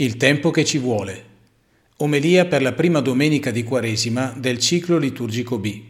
[0.00, 1.24] Il tempo che ci vuole.
[1.96, 5.82] Omelia per la prima domenica di Quaresima del ciclo liturgico B,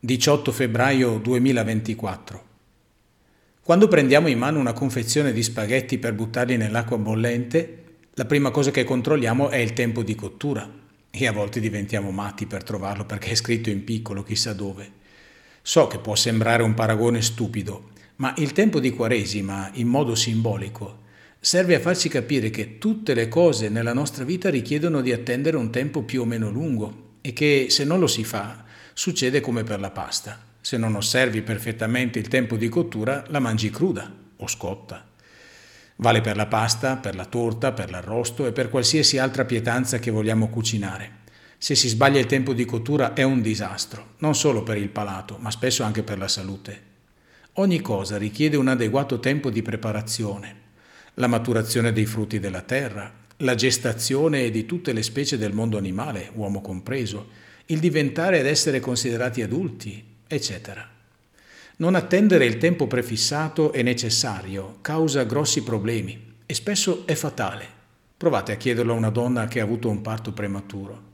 [0.00, 2.44] 18 febbraio 2024.
[3.62, 8.72] Quando prendiamo in mano una confezione di spaghetti per buttarli nell'acqua bollente, la prima cosa
[8.72, 10.68] che controlliamo è il tempo di cottura
[11.08, 14.90] e a volte diventiamo matti per trovarlo perché è scritto in piccolo chissà dove.
[15.62, 21.01] So che può sembrare un paragone stupido, ma il tempo di Quaresima, in modo simbolico,
[21.44, 25.72] serve a farci capire che tutte le cose nella nostra vita richiedono di attendere un
[25.72, 29.80] tempo più o meno lungo e che se non lo si fa succede come per
[29.80, 30.38] la pasta.
[30.60, 35.04] Se non osservi perfettamente il tempo di cottura la mangi cruda o scotta.
[35.96, 40.12] Vale per la pasta, per la torta, per l'arrosto e per qualsiasi altra pietanza che
[40.12, 41.22] vogliamo cucinare.
[41.58, 45.38] Se si sbaglia il tempo di cottura è un disastro, non solo per il palato,
[45.40, 46.90] ma spesso anche per la salute.
[47.54, 50.61] Ogni cosa richiede un adeguato tempo di preparazione,
[51.14, 56.30] la maturazione dei frutti della terra, la gestazione di tutte le specie del mondo animale,
[56.34, 57.28] uomo compreso,
[57.66, 60.88] il diventare ed essere considerati adulti, eccetera.
[61.76, 67.80] Non attendere il tempo prefissato e necessario causa grossi problemi e spesso è fatale.
[68.16, 71.10] Provate a chiederlo a una donna che ha avuto un parto prematuro.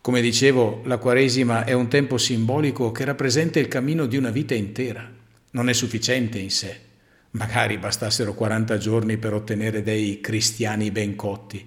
[0.00, 4.54] Come dicevo, la Quaresima è un tempo simbolico che rappresenta il cammino di una vita
[4.54, 5.10] intera.
[5.52, 6.90] Non è sufficiente in sé
[7.34, 11.66] Magari bastassero 40 giorni per ottenere dei cristiani ben cotti.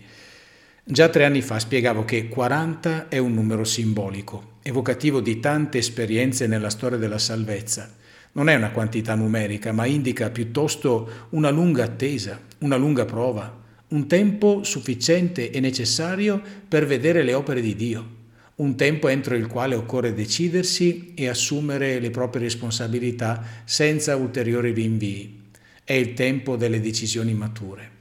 [0.83, 6.45] Già tre anni fa spiegavo che 40 è un numero simbolico, evocativo di tante esperienze
[6.45, 7.95] nella storia della salvezza.
[8.33, 14.05] Non è una quantità numerica, ma indica piuttosto una lunga attesa, una lunga prova, un
[14.05, 18.08] tempo sufficiente e necessario per vedere le opere di Dio,
[18.58, 25.45] un tempo entro il quale occorre decidersi e assumere le proprie responsabilità senza ulteriori rinvii.
[25.88, 27.91] È il tempo delle decisioni mature.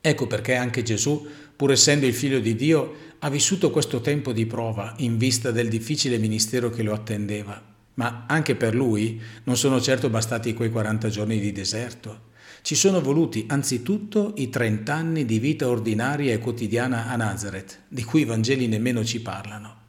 [0.00, 4.46] Ecco perché anche Gesù, pur essendo il figlio di Dio, ha vissuto questo tempo di
[4.46, 7.60] prova in vista del difficile ministero che lo attendeva.
[7.94, 12.26] Ma anche per lui non sono certo bastati quei 40 giorni di deserto.
[12.62, 18.04] Ci sono voluti anzitutto i 30 anni di vita ordinaria e quotidiana a Nazareth, di
[18.04, 19.86] cui i Vangeli nemmeno ci parlano.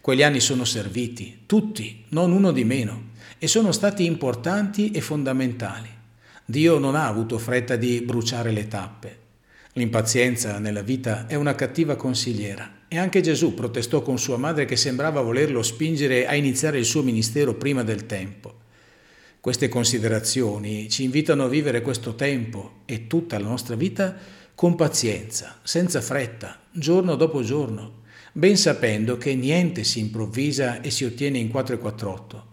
[0.00, 6.02] Quegli anni sono serviti, tutti, non uno di meno, e sono stati importanti e fondamentali.
[6.46, 9.18] Dio non ha avuto fretta di bruciare le tappe.
[9.72, 14.76] L'impazienza nella vita è una cattiva consigliera e anche Gesù protestò con sua madre che
[14.76, 18.60] sembrava volerlo spingere a iniziare il suo ministero prima del tempo.
[19.40, 24.14] Queste considerazioni ci invitano a vivere questo tempo e tutta la nostra vita
[24.54, 31.04] con pazienza, senza fretta, giorno dopo giorno, ben sapendo che niente si improvvisa e si
[31.04, 32.52] ottiene in 448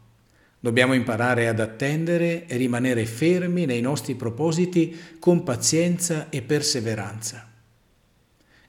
[0.64, 7.50] Dobbiamo imparare ad attendere e rimanere fermi nei nostri propositi con pazienza e perseveranza.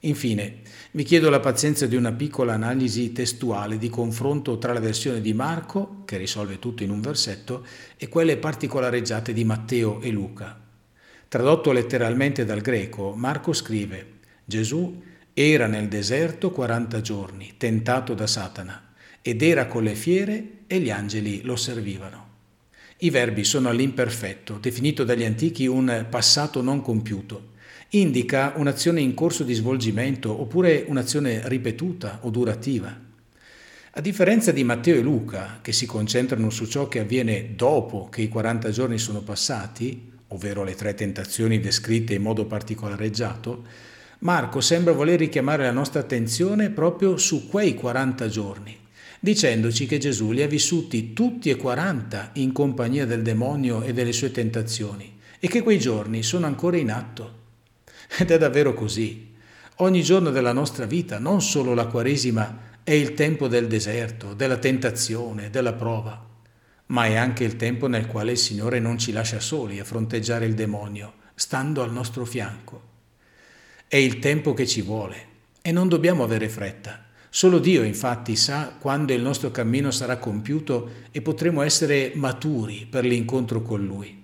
[0.01, 5.21] Infine, vi chiedo la pazienza di una piccola analisi testuale di confronto tra la versione
[5.21, 7.63] di Marco, che risolve tutto in un versetto,
[7.99, 10.59] e quelle particolareggiate di Matteo e Luca.
[11.29, 15.03] Tradotto letteralmente dal greco, Marco scrive Gesù
[15.35, 18.93] era nel deserto 40 giorni, tentato da Satana
[19.23, 22.29] ed era con le fiere e gli angeli lo servivano.
[23.01, 27.51] I verbi sono all'imperfetto, definito dagli antichi un passato non compiuto.
[27.91, 32.99] Indica un'azione in corso di svolgimento oppure un'azione ripetuta o durativa.
[33.91, 38.23] A differenza di Matteo e Luca, che si concentrano su ciò che avviene dopo che
[38.23, 43.63] i 40 giorni sono passati, ovvero le tre tentazioni descritte in modo particolareggiato,
[44.21, 48.82] Marco sembra voler richiamare la nostra attenzione proprio su quei 40 giorni,
[49.25, 54.13] dicendoci che Gesù li ha vissuti tutti e 40 in compagnia del demonio e delle
[54.13, 57.39] sue tentazioni e che quei giorni sono ancora in atto.
[58.19, 59.33] Ed è davvero così.
[59.77, 64.57] Ogni giorno della nostra vita, non solo la Quaresima, è il tempo del deserto, della
[64.57, 66.29] tentazione, della prova,
[66.87, 70.47] ma è anche il tempo nel quale il Signore non ci lascia soli a fronteggiare
[70.47, 72.91] il demonio, stando al nostro fianco.
[73.87, 75.27] È il tempo che ci vuole
[75.63, 77.11] e non dobbiamo avere fretta.
[77.35, 83.07] Solo Dio infatti sa quando il nostro cammino sarà compiuto e potremo essere maturi per
[83.07, 84.23] l'incontro con Lui.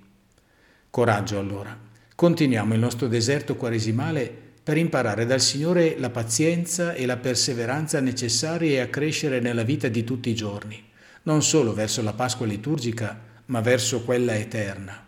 [0.90, 1.74] Coraggio allora,
[2.14, 4.30] continuiamo il nostro deserto quaresimale
[4.62, 10.04] per imparare dal Signore la pazienza e la perseveranza necessarie a crescere nella vita di
[10.04, 10.78] tutti i giorni,
[11.22, 15.07] non solo verso la Pasqua liturgica, ma verso quella eterna.